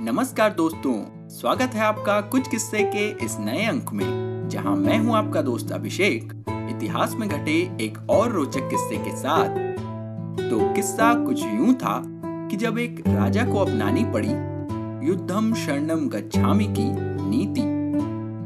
[0.00, 5.14] नमस्कार दोस्तों, स्वागत है आपका कुछ किस्से के इस नए अंक में, जहाँ मैं हूँ
[5.16, 9.48] आपका दोस्त अभिषेक। इतिहास में घटे एक और रोचक किस्से के साथ।
[10.50, 12.02] तो किस्सा कुछ यूँ था
[12.50, 14.32] कि जब एक राजा को अपनानी पड़ी,
[15.08, 16.90] युद्धम शरणम गच्छामी की
[17.30, 17.62] नीति।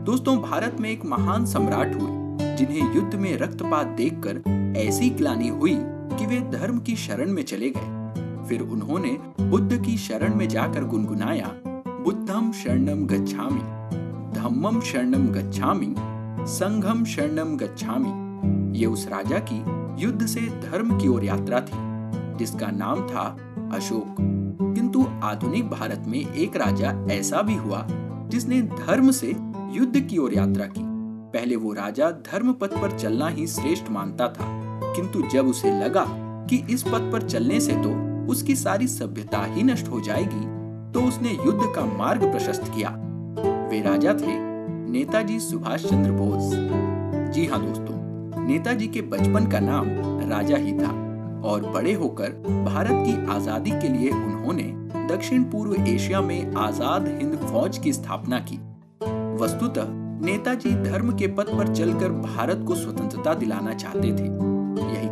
[0.05, 4.43] दोस्तों, भारत में एक महान सम्राट हुए, जिन्हें युद्ध में रक्तपात देखकर
[4.77, 5.77] ऐसी ग्लानी हुई
[6.19, 7.98] कि वे धर्म की शरण में चले गए।
[8.49, 13.61] फिर उन्होंने बुद्ध की शरण में जाकर गुनगुनाया बुद्धम शरणम गच्छामि
[14.41, 15.95] धम्मम शरणम गच्छामि
[16.49, 19.59] संघम शरणम गच्छामि। ये उस राजा की
[20.05, 23.25] युद्ध से धर्म की ओर यात्रा थी, जिसका नाम था
[23.73, 24.17] अशोक।
[24.75, 27.87] किंतु आधुनिक भारत में एक राजा ऐसा भी हुआ,
[28.31, 29.35] जिसने धर्म से
[29.73, 30.83] युद्ध की ओर यात्रा की।
[31.33, 34.47] पहले वो राजा धर्म पथ पर चलना ही श्रेष्ठ मानता था,
[34.97, 36.05] किंतु जब उसे लगा
[36.51, 40.47] कि इस पथ पर चलने से तो उसकी सारी सभ्यता ही नष्ट हो जाएगी।
[40.93, 42.91] तो उसने युद्ध का मार्ग प्रशस्त किया।
[43.71, 44.39] वे राजा थे,
[44.91, 46.51] नेताजी सुभाष चंद्र बोस।
[47.35, 49.89] जी हाँ दोस्तों, नेताजी के बचपन का नाम
[50.31, 50.91] राजा ही था
[51.45, 52.31] और बड़े होकर
[52.65, 54.73] भारत की आज़ादी के लिए उन्होंने
[55.09, 58.59] दक्षिण पूर्व एशिया में आज़ाद हिंद फौज की स्थापना की।
[59.43, 59.89] वस्तुतः
[60.23, 64.48] नेताजी धर्म के पथ पर चलकर भारत को स्वतंत्रता दिलाना चाहते थे।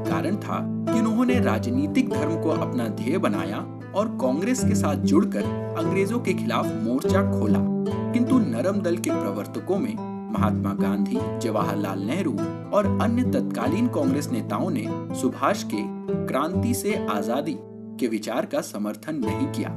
[0.08, 3.58] कारण था कि उन्होंने राजनीतिक धर्म को अपना ध्येय बनाया
[3.94, 5.44] और कांग्रेस के साथ जुड़कर
[5.78, 7.60] अंग्रेज़ों के खिलाफ मोर्चा खोला।
[8.12, 9.94] किंतु नरम दल के प्रवर्तकों में
[10.32, 12.32] महात्मा गांधी, जवाहरलाल नेहरू
[12.72, 14.86] और अन्य तत्कालीन कांग्रेस नेताओं ने
[15.20, 15.82] सुभाष के
[16.26, 17.56] क्रांति से आज़ादी
[18.00, 19.70] के विचार का समर्थन नहीं किया।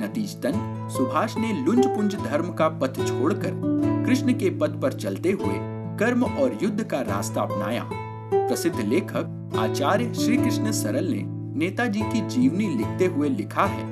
[0.00, 3.60] नतीजतन, सुभाष ने लुंज पुंज धर्म का पथ छोड़कर
[4.06, 5.56] कृष्ण के पद पर चलते हुए
[5.98, 7.88] कर्म और युद्ध का रास्ता अपनाया।
[8.34, 11.22] प्रसिद्ध लेखक आचार्य श्री कृष्ण सरल ने
[11.58, 13.86] नेताजी की जीवनी लिखते हुए लिखा है।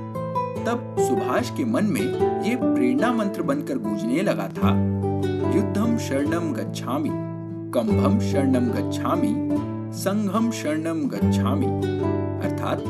[0.64, 4.70] तब सुभाष के मन में ये प्रेरणा मंत्र बनकर गूंजने लगा था।
[5.56, 7.10] युद्धम शरणम गच्छामि,
[7.74, 9.34] कंभम शरणम गच्छामि,
[9.92, 11.66] संघम शरणम गच्छामि।
[12.46, 12.80] अर्थात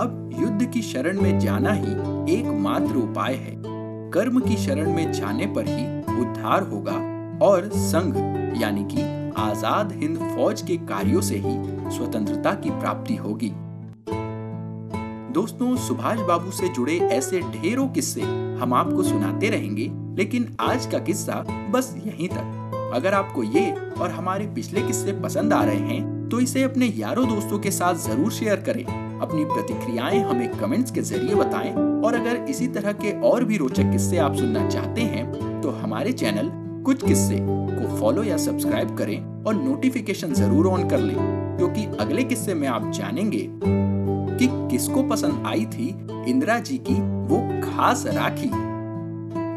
[0.00, 1.92] अब युद्ध की शरण में जाना ही
[2.38, 3.54] एकमात्र उपाय है।
[4.10, 5.84] कर्म की शरण में जाने पर ही
[6.20, 6.92] उद्धार होगा
[7.46, 8.16] और संघ,
[8.62, 11.54] यानी कि आज़ाद हिंद फौज के कार्यों से ही
[11.96, 13.50] स्वतंत्रता की प्राप्ति होगी।
[15.32, 18.20] दोस्तों, सुभाष बाबू से जुड़े ऐसे ढेरों किस्से
[18.60, 23.70] हम आपको सुनाते रहेंगे, लेकिन आज का किस्सा बस यहीं तक। अगर आपको ये
[24.00, 27.94] और हमारे पिछले किस्से पसंद आ रहे हैं तो इसे अपने यारों दोस्तों के साथ
[28.06, 33.12] ज़रूर शेयर करें। अपनी प्रतिक्रियाएँ हमें कमेंट्स के ज़रिए बताएँ, और अगर इसी तरह के
[33.22, 36.50] और भी रोचक किस्से आप सुनना चाहते हैं तो हमारे चैनल
[36.86, 37.36] कुछ किस्से
[37.86, 41.16] को फॉलो या सब्सक्राइब करें और नोटिफिकेशन ज़रूर ऑन कर लें,
[41.58, 45.88] क्योंकि अगले किस्से में आप जानेंगे कि किसको पसंद आई थी
[46.28, 46.94] इंदिरा जी की
[47.28, 48.50] वो खास राखी।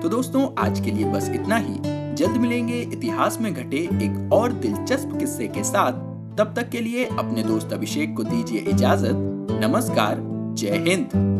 [0.01, 1.75] तो दोस्तों, आज के लिए बस इतना ही।
[2.15, 6.07] जल्द मिलेंगे इतिहास में घटे एक और दिलचस्प किस्से के साथ।
[6.37, 10.21] तब तक के लिए अपने दोस्त अभिषेक को दीजिए इजाज़त। नमस्कार,
[10.55, 11.38] जय हिंद।